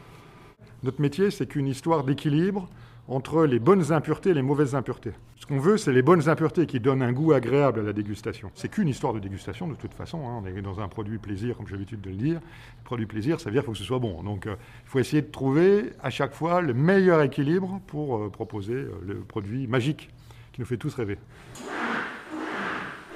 Notre 0.84 1.02
métier, 1.02 1.30
c'est 1.30 1.46
qu'une 1.46 1.68
histoire 1.68 2.04
d'équilibre 2.04 2.70
entre 3.08 3.46
les 3.46 3.60
bonnes 3.60 3.92
impuretés 3.92 4.30
et 4.30 4.34
les 4.34 4.42
mauvaises 4.42 4.76
impuretés. 4.76 5.12
Ce 5.36 5.46
qu'on 5.46 5.60
veut, 5.60 5.78
c'est 5.78 5.92
les 5.92 6.02
bonnes 6.02 6.30
impuretés 6.30 6.66
qui 6.66 6.80
donnent 6.80 7.04
un 7.04 7.12
goût 7.12 7.34
agréable 7.34 7.82
à 7.82 7.84
la 7.84 7.94
dégustation. 7.94 8.50
C'est 8.56 8.70
qu'une 8.70 8.88
histoire 8.88 9.14
de 9.14 9.20
dégustation 9.20 9.68
de 9.68 9.76
toute 9.76 9.94
façon. 9.94 10.28
Hein. 10.28 10.42
On 10.42 10.48
est 10.48 10.62
dans 10.62 10.80
un 10.80 10.88
produit 10.88 11.18
plaisir, 11.18 11.58
comme 11.58 11.68
j'ai 11.68 11.74
l'habitude 11.74 12.02
de 12.02 12.10
le 12.10 12.16
dire. 12.16 12.40
produit 12.84 13.06
plaisir, 13.06 13.40
ça 13.40 13.50
veut 13.50 13.52
dire 13.52 13.62
qu'il 13.62 13.68
faut 13.68 13.72
que 13.74 13.78
ce 13.78 13.84
soit 13.84 14.00
bon. 14.00 14.24
Donc 14.24 14.48
euh, 14.48 14.56
il 14.86 14.90
faut 14.90 15.00
essayer 15.00 15.22
de 15.22 15.32
trouver 15.32 15.92
à 16.02 16.10
chaque 16.10 16.34
fois 16.34 16.62
le 16.62 16.74
meilleur 16.74 17.22
équilibre 17.22 17.82
pour 17.88 18.18
euh, 18.18 18.30
proposer 18.30 18.74
euh, 18.74 18.92
le 19.06 19.16
produit 19.16 19.68
magique 19.68 20.10
qui 20.54 20.62
nous 20.62 20.68
fait 20.68 20.78
tous 20.78 20.96
rêver. 20.96 21.18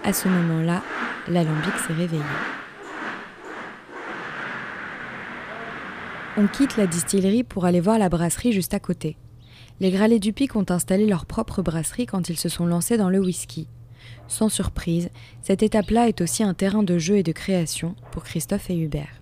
À 0.04 0.14
ce 0.14 0.30
moment-là, 0.30 0.82
l'alambic 1.28 1.74
s'est 1.86 1.94
réveillé. 1.94 2.24
On 6.38 6.48
quitte 6.48 6.78
la 6.78 6.88
distillerie 6.88 7.44
pour 7.44 7.66
aller 7.66 7.82
voir 7.82 8.00
la 8.00 8.08
brasserie 8.08 8.54
juste 8.54 8.74
à 8.74 8.80
côté. 8.80 9.18
Les 9.82 9.92
Gralets 9.92 10.20
du 10.20 10.32
Pic 10.32 10.56
ont 10.56 10.66
installé 10.70 11.06
leur 11.06 11.26
propre 11.26 11.62
brasserie 11.62 12.06
quand 12.06 12.30
ils 12.30 12.38
se 12.38 12.48
sont 12.48 12.66
lancés 12.66 12.98
dans 12.98 13.10
le 13.10 13.20
whisky. 13.20 13.68
Sans 14.28 14.48
surprise, 14.48 15.10
cette 15.42 15.64
étape-là 15.64 16.08
est 16.08 16.22
aussi 16.22 16.44
un 16.44 16.54
terrain 16.54 16.84
de 16.84 16.98
jeu 16.98 17.18
et 17.18 17.24
de 17.24 17.34
création 17.34 17.96
pour 18.12 18.24
Christophe 18.24 18.70
et 18.70 18.78
Hubert. 18.78 19.22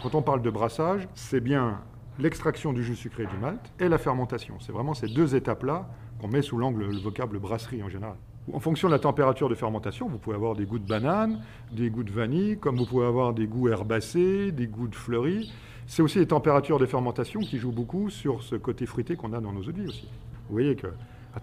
quand 0.00 0.14
on 0.14 0.22
parle 0.22 0.42
de 0.42 0.50
brassage, 0.50 1.08
c'est 1.14 1.40
bien 1.40 1.80
l'extraction 2.20 2.72
du 2.72 2.84
jus 2.84 2.96
sucré 2.96 3.26
du 3.26 3.36
malt 3.38 3.60
et 3.80 3.88
la 3.88 3.98
fermentation. 3.98 4.54
C'est 4.60 4.72
vraiment 4.72 4.94
ces 4.94 5.08
deux 5.08 5.34
étapes-là 5.34 5.88
qu'on 6.20 6.28
met 6.28 6.42
sous 6.42 6.58
l'angle 6.58 6.84
le 6.84 6.98
vocable 6.98 7.40
brasserie 7.40 7.82
en 7.82 7.88
général. 7.88 8.16
En 8.52 8.58
fonction 8.58 8.88
de 8.88 8.92
la 8.92 8.98
température 8.98 9.48
de 9.48 9.54
fermentation, 9.54 10.08
vous 10.08 10.18
pouvez 10.18 10.34
avoir 10.34 10.56
des 10.56 10.64
goûts 10.64 10.78
de 10.78 10.86
banane, 10.86 11.40
des 11.72 11.90
goûts 11.90 12.02
de 12.02 12.10
vanille, 12.10 12.58
comme 12.58 12.76
vous 12.76 12.86
pouvez 12.86 13.06
avoir 13.06 13.32
des 13.32 13.46
goûts 13.46 13.68
herbacés, 13.68 14.50
des 14.50 14.66
goûts 14.66 14.88
de 14.88 14.94
fleuris. 14.94 15.52
C'est 15.86 16.02
aussi 16.02 16.18
les 16.18 16.26
températures 16.26 16.78
de 16.78 16.86
fermentation 16.86 17.40
qui 17.40 17.58
jouent 17.58 17.72
beaucoup 17.72 18.10
sur 18.10 18.42
ce 18.42 18.56
côté 18.56 18.86
fruité 18.86 19.16
qu'on 19.16 19.32
a 19.32 19.40
dans 19.40 19.52
nos 19.52 19.60
eaux 19.60 19.72
de 19.72 19.82
vie 19.82 19.88
aussi. 19.88 20.08
Vous 20.48 20.54
voyez 20.54 20.74
qu'à 20.74 20.88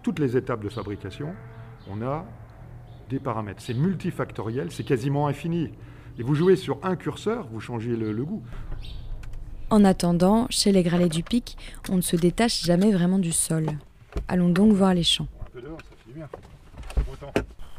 toutes 0.02 0.20
les 0.20 0.36
étapes 0.36 0.64
de 0.64 0.70
fabrication, 0.70 1.34
on 1.90 2.02
a 2.02 2.26
des 3.10 3.20
paramètres. 3.20 3.62
C'est 3.62 3.74
multifactoriel, 3.74 4.72
c'est 4.72 4.84
quasiment 4.84 5.28
infini. 5.28 5.72
Et 6.20 6.24
vous 6.24 6.36
jouez 6.36 6.56
sur 6.56 6.80
un 6.84 6.96
curseur, 6.96 7.48
vous 7.52 7.60
changez 7.60 7.96
le, 7.96 8.26
goût. 8.26 8.42
En 9.70 9.86
attendant, 9.86 10.48
chez 10.50 10.72
les 10.72 10.84
Gralets 10.84 11.10
du 11.10 11.24
Pic, 11.24 11.58
on 11.90 11.98
ne 11.98 12.02
se 12.02 12.16
détache 12.16 12.64
jamais 12.64 12.92
vraiment 12.92 13.20
du 13.20 13.32
sol. 13.32 13.68
Allons 14.28 14.50
donc 14.50 14.74
voir 14.74 14.94
les 14.94 15.04
champs. 15.04 15.28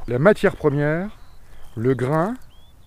La 0.08 0.18
matière 0.18 0.56
première, 0.56 1.10
le 1.76 1.92
grain, 1.92 2.32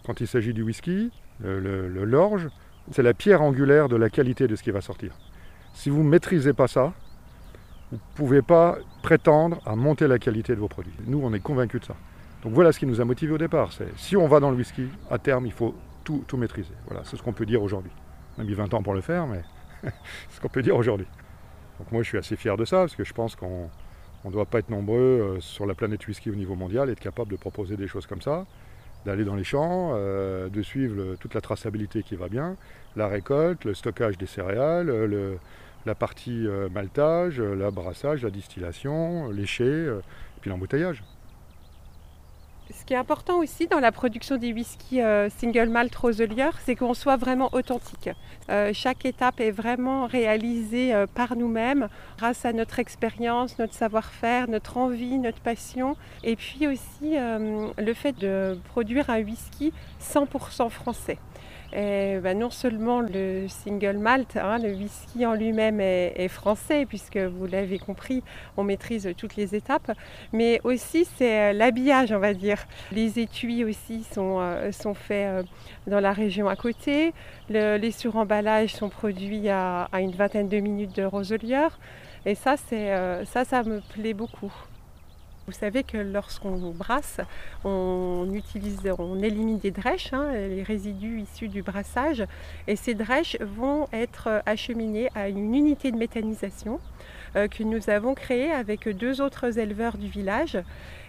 quand 0.07 0.21
il 0.21 0.27
s'agit 0.27 0.55
du 0.55 0.63
whisky, 0.63 1.11
l'orge, 1.43 2.47
c'est 2.91 3.03
la 3.03 3.13
pierre 3.13 3.43
angulaire 3.43 3.89
de 3.89 3.95
la 3.95 4.09
qualité 4.09 4.47
de 4.47 4.55
ce 4.55 4.63
qui 4.63 4.71
va 4.71 4.81
sortir. 4.81 5.13
Si 5.75 5.91
vous 5.91 6.01
ne 6.03 6.09
maîtrisez 6.09 6.53
pas 6.53 6.67
ça, 6.67 6.93
vous 7.91 7.97
ne 7.97 8.15
pouvez 8.15 8.41
pas 8.41 8.79
prétendre 9.03 9.61
à 9.67 9.75
monter 9.75 10.07
la 10.07 10.17
qualité 10.17 10.55
de 10.55 10.59
vos 10.59 10.67
produits. 10.67 10.95
Nous, 11.05 11.21
on 11.23 11.31
est 11.31 11.39
convaincus 11.39 11.81
de 11.81 11.85
ça. 11.85 11.95
Donc 12.41 12.53
voilà 12.53 12.71
ce 12.71 12.79
qui 12.79 12.87
nous 12.87 12.99
a 13.01 13.05
motivés 13.05 13.33
au 13.33 13.37
départ. 13.37 13.69
Si 13.97 14.17
on 14.17 14.27
va 14.27 14.39
dans 14.39 14.49
le 14.49 14.57
whisky, 14.57 14.87
à 15.11 15.19
terme, 15.19 15.45
il 15.45 15.53
faut 15.53 15.75
tout, 16.03 16.23
tout 16.25 16.37
maîtriser. 16.37 16.73
Voilà, 16.87 17.03
c'est 17.05 17.17
ce 17.17 17.21
qu'on 17.21 17.33
peut 17.33 17.45
dire 17.45 17.61
aujourd'hui. 17.61 17.91
On 18.39 18.41
a 18.41 18.45
mis 18.45 18.55
20 18.55 18.73
ans 18.73 18.81
pour 18.81 18.95
le 18.95 19.01
faire, 19.01 19.27
mais 19.27 19.43
c'est 19.83 20.37
ce 20.37 20.41
qu'on 20.41 20.49
peut 20.49 20.63
dire 20.63 20.75
aujourd'hui. 20.75 21.07
Donc 21.77 21.91
moi, 21.91 22.01
je 22.01 22.07
suis 22.07 22.17
assez 22.17 22.35
fier 22.35 22.57
de 22.57 22.65
ça, 22.65 22.77
parce 22.77 22.95
que 22.95 23.03
je 23.03 23.13
pense 23.13 23.35
qu'on 23.35 23.69
ne 24.29 24.33
doit 24.33 24.45
pas 24.45 24.59
être 24.59 24.69
nombreux 24.69 24.97
euh, 24.99 25.39
sur 25.39 25.65
la 25.65 25.73
planète 25.73 26.07
whisky 26.07 26.29
au 26.29 26.35
niveau 26.35 26.55
mondial 26.55 26.89
être 26.89 26.99
capable 26.99 27.31
de 27.31 27.37
proposer 27.37 27.75
des 27.75 27.87
choses 27.87 28.05
comme 28.05 28.21
ça 28.21 28.45
d'aller 29.05 29.25
dans 29.25 29.35
les 29.35 29.43
champs, 29.43 29.91
euh, 29.93 30.49
de 30.49 30.61
suivre 30.61 31.15
toute 31.15 31.33
la 31.33 31.41
traçabilité 31.41 32.03
qui 32.03 32.15
va 32.15 32.27
bien, 32.27 32.55
la 32.95 33.07
récolte, 33.07 33.65
le 33.65 33.73
stockage 33.73 34.17
des 34.17 34.25
céréales, 34.25 34.91
la 35.85 35.95
partie 35.95 36.47
euh, 36.47 36.69
maltage, 36.69 37.39
la 37.39 37.71
brassage, 37.71 38.23
la 38.23 38.29
distillation, 38.29 39.29
l'éché, 39.31 39.63
euh, 39.63 39.99
et 39.99 40.41
puis 40.41 40.49
l'embouteillage. 40.49 41.03
Ce 42.73 42.85
qui 42.85 42.93
est 42.93 42.97
important 42.97 43.39
aussi 43.39 43.67
dans 43.67 43.79
la 43.79 43.91
production 43.91 44.37
des 44.37 44.53
whiskies 44.53 45.01
euh, 45.01 45.29
single 45.29 45.69
malt 45.69 45.93
Roselier, 45.93 46.49
c'est 46.65 46.75
qu'on 46.75 46.93
soit 46.93 47.17
vraiment 47.17 47.49
authentique. 47.53 48.09
Euh, 48.49 48.71
chaque 48.73 49.05
étape 49.05 49.41
est 49.41 49.51
vraiment 49.51 50.05
réalisée 50.05 50.93
euh, 50.93 51.05
par 51.05 51.35
nous-mêmes, 51.35 51.89
grâce 52.17 52.45
à 52.45 52.53
notre 52.53 52.79
expérience, 52.79 53.59
notre 53.59 53.73
savoir-faire, 53.73 54.47
notre 54.47 54.77
envie, 54.77 55.17
notre 55.17 55.41
passion, 55.41 55.95
et 56.23 56.35
puis 56.35 56.67
aussi 56.67 57.15
le 57.15 57.93
fait 57.93 58.17
de 58.17 58.57
produire 58.69 59.09
un 59.09 59.21
whisky 59.21 59.73
100% 60.01 60.69
français. 60.69 61.17
Et 61.73 62.19
ben, 62.21 62.37
non 62.37 62.49
seulement 62.49 62.99
le 62.99 63.47
single 63.47 63.97
malt, 63.97 64.35
hein, 64.35 64.57
le 64.59 64.73
whisky 64.73 65.25
en 65.25 65.33
lui-même 65.33 65.79
est, 65.79 66.27
français, 66.27 66.85
puisque 66.85 67.17
vous 67.17 67.47
l'avez 67.47 67.79
compris, 67.79 68.23
on 68.57 68.63
maîtrise 68.63 69.09
toutes 69.17 69.37
les 69.37 69.55
étapes, 69.55 69.91
mais 70.33 70.59
aussi 70.63 71.07
c'est 71.17 71.51
euh, 71.51 71.53
l'habillage, 71.53 72.11
on 72.11 72.19
va 72.19 72.33
dire. 72.33 72.65
Les 72.91 73.19
étuis 73.19 73.63
aussi 73.63 74.03
sont, 74.03 74.39
euh, 74.41 74.71
sont 74.71 74.93
faits 74.93 75.27
euh, 75.27 75.43
dans 75.87 76.01
la 76.01 76.11
région 76.11 76.49
à 76.49 76.55
côté. 76.55 77.13
les 77.49 77.91
suremballages 77.91 78.73
sont 78.73 78.89
produits 78.89 79.49
à, 79.49 79.87
à, 79.91 80.01
une 80.01 80.11
vingtaine 80.11 80.49
de 80.49 80.57
minutes 80.59 80.95
de 80.95 81.03
Roselier. 81.03 81.67
Et 82.25 82.35
ça, 82.35 82.55
ça, 82.57 83.45
ça 83.45 83.63
me 83.63 83.79
plaît 83.93 84.13
beaucoup. 84.13 84.51
Vous 85.51 85.59
savez 85.59 85.83
que 85.83 85.97
lorsqu'on 85.97 86.71
brasse, 86.71 87.19
on 87.65 88.25
élimine 89.21 89.59
des 89.59 89.71
drèches, 89.71 90.13
hein, 90.13 90.31
les 90.31 90.63
résidus 90.63 91.19
issus 91.19 91.49
du 91.49 91.61
brassage, 91.61 92.23
et 92.67 92.77
ces 92.77 92.93
drèches 92.93 93.35
vont 93.41 93.89
être 93.91 94.41
acheminées 94.45 95.09
à 95.13 95.27
une 95.27 95.53
unité 95.53 95.91
de 95.91 95.97
méthanisation 95.97 96.79
que 97.33 97.63
nous 97.63 97.89
avons 97.89 98.13
créée 98.13 98.51
avec 98.51 98.89
deux 98.89 99.21
autres 99.21 99.57
éleveurs 99.57 99.97
du 99.97 100.07
village. 100.07 100.57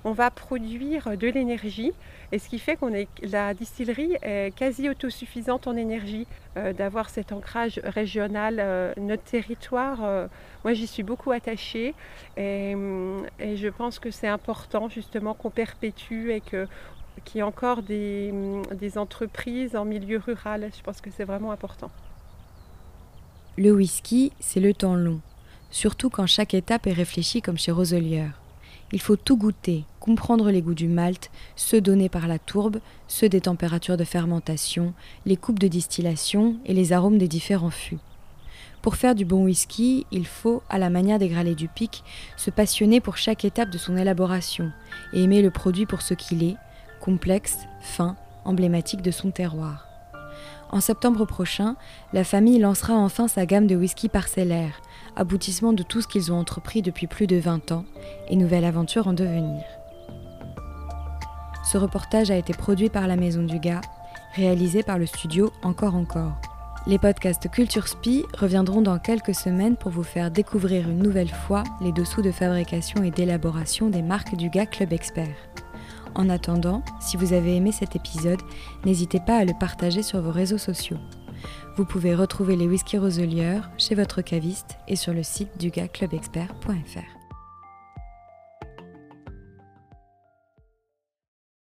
On 0.04 0.12
va 0.12 0.30
produire 0.30 1.16
de 1.16 1.28
l'énergie 1.28 1.92
et 2.32 2.38
ce 2.38 2.48
qui 2.48 2.58
fait 2.58 2.76
qu'on 2.76 2.94
est 2.94 3.08
la 3.22 3.52
distillerie 3.52 4.16
est 4.22 4.54
quasi 4.56 4.88
autosuffisante 4.88 5.66
en 5.66 5.76
énergie, 5.76 6.26
euh, 6.56 6.72
d'avoir 6.72 7.10
cet 7.10 7.30
ancrage 7.30 7.78
régional, 7.84 8.56
euh, 8.58 8.92
notre 8.96 9.22
territoire. 9.22 9.98
Euh, 10.02 10.26
moi, 10.64 10.72
j'y 10.72 10.86
suis 10.86 11.02
beaucoup 11.02 11.30
attachée 11.30 11.94
et, 12.36 12.74
je 12.74 13.68
pense 13.68 13.98
que 13.98 14.10
c'est 14.10 14.28
important 14.28 14.88
justement 14.88 15.34
qu'on 15.34 15.50
perpétue 15.50 16.30
et 16.30 16.40
qu'il 16.40 16.66
y 17.34 17.38
ait 17.38 17.42
encore 17.42 17.82
des, 17.82 18.32
des 18.72 18.96
entreprises 18.96 19.76
en 19.76 19.84
milieu 19.84 20.18
rural. 20.18 20.70
Je 20.74 20.82
pense 20.82 21.02
que 21.02 21.10
c'est 21.10 21.24
vraiment 21.24 21.52
important. 21.52 21.90
Le 23.58 23.72
whisky, 23.72 24.32
c'est 24.40 24.60
le 24.60 24.72
temps 24.72 24.94
long, 24.94 25.20
surtout 25.72 26.10
quand 26.10 26.26
chaque 26.26 26.54
étape 26.54 26.86
est 26.86 26.92
réfléchie 26.92 27.42
comme 27.42 27.58
chez 27.58 27.72
Roselier. 27.72 28.26
Il 28.92 29.00
faut 29.00 29.16
tout 29.16 29.38
goûter, 29.38 29.84
comprendre 29.98 30.50
les 30.50 30.62
goûts 30.62 30.74
du 30.74 30.86
malt, 30.86 31.30
ceux 31.56 31.80
donnés 31.80 32.10
par 32.10 32.28
la 32.28 32.38
tourbe, 32.38 32.78
ceux 33.08 33.28
des 33.28 33.40
températures 33.40 33.96
de 33.96 34.04
fermentation, 34.04 34.92
les 35.24 35.36
coupes 35.36 35.58
de 35.58 35.66
distillation 35.66 36.56
et 36.66 36.74
les 36.74 36.92
arômes 36.92 37.18
des 37.18 37.26
différents 37.26 37.70
fûts. 37.70 37.98
Pour 38.82 38.96
faire 38.96 39.14
du 39.14 39.24
bon 39.24 39.44
whisky, 39.44 40.06
il 40.10 40.26
faut, 40.26 40.62
à 40.68 40.78
la 40.78 40.90
manière 40.90 41.18
des 41.18 41.28
Gralets 41.28 41.54
du 41.54 41.68
Pic, 41.68 42.04
se 42.36 42.50
passionner 42.50 43.00
pour 43.00 43.16
chaque 43.16 43.44
étape 43.44 43.70
de 43.70 43.78
son 43.78 43.96
élaboration 43.96 44.72
et 45.12 45.22
aimer 45.22 45.40
le 45.40 45.50
produit 45.50 45.86
pour 45.86 46.02
ce 46.02 46.14
qu'il 46.14 46.42
est, 46.42 46.56
complexe, 47.00 47.58
fin, 47.80 48.16
emblématique 48.44 49.02
de 49.02 49.10
son 49.10 49.30
terroir. 49.30 49.86
En 50.70 50.80
septembre 50.80 51.26
prochain, 51.26 51.76
la 52.12 52.24
famille 52.24 52.58
lancera 52.58 52.94
enfin 52.94 53.28
sa 53.28 53.46
gamme 53.46 53.66
de 53.66 53.76
whisky 53.76 54.08
parcellaire, 54.08 54.80
aboutissement 55.16 55.72
de 55.72 55.82
tout 55.82 56.00
ce 56.00 56.08
qu'ils 56.08 56.32
ont 56.32 56.38
entrepris 56.38 56.82
depuis 56.82 57.06
plus 57.06 57.26
de 57.26 57.36
20 57.36 57.72
ans 57.72 57.84
et 58.28 58.36
nouvelle 58.36 58.64
aventure 58.64 59.08
en 59.08 59.12
devenir. 59.12 59.62
Ce 61.64 61.78
reportage 61.78 62.30
a 62.30 62.36
été 62.36 62.52
produit 62.52 62.88
par 62.88 63.06
la 63.06 63.16
Maison 63.16 63.42
du 63.42 63.58
Gars, 63.58 63.80
réalisé 64.34 64.82
par 64.82 64.98
le 64.98 65.06
studio 65.06 65.52
Encore 65.62 65.94
Encore. 65.94 66.32
Les 66.86 66.98
podcasts 66.98 67.48
Culture 67.48 67.86
Spi 67.86 68.24
reviendront 68.36 68.82
dans 68.82 68.98
quelques 68.98 69.36
semaines 69.36 69.76
pour 69.76 69.92
vous 69.92 70.02
faire 70.02 70.32
découvrir 70.32 70.88
une 70.88 71.02
nouvelle 71.02 71.30
fois 71.30 71.62
les 71.80 71.92
dessous 71.92 72.22
de 72.22 72.32
fabrication 72.32 73.04
et 73.04 73.12
d'élaboration 73.12 73.88
des 73.88 74.02
marques 74.02 74.34
du 74.34 74.50
GA 74.50 74.66
Club 74.66 74.92
Expert. 74.92 75.36
En 76.16 76.28
attendant, 76.28 76.82
si 77.00 77.16
vous 77.16 77.32
avez 77.32 77.56
aimé 77.56 77.70
cet 77.70 77.94
épisode, 77.94 78.42
n'hésitez 78.84 79.20
pas 79.20 79.36
à 79.36 79.44
le 79.44 79.52
partager 79.58 80.02
sur 80.02 80.20
vos 80.20 80.32
réseaux 80.32 80.58
sociaux. 80.58 80.98
Vous 81.76 81.84
pouvez 81.84 82.14
retrouver 82.14 82.56
les 82.56 82.66
whisky 82.66 82.98
roseliers 82.98 83.60
chez 83.78 83.94
votre 83.94 84.22
caviste 84.22 84.76
et 84.88 84.96
sur 84.96 85.12
le 85.12 85.22
site 85.22 85.58
du 85.58 85.70
gaclubexpert.fr. 85.70 87.21